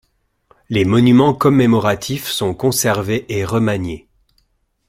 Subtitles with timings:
[0.69, 4.07] Les monuments commémoratifs sont conservés et remaniés.